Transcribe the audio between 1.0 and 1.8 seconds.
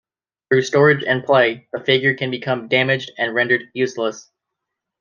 and play, the